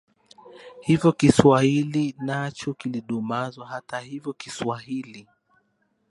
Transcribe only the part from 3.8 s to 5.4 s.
hivyo Kiswahili